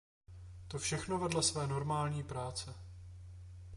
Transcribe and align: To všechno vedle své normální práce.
To 0.67 0.79
všechno 0.79 1.17
vedle 1.17 1.43
své 1.43 1.67
normální 1.67 2.23
práce. 2.23 2.73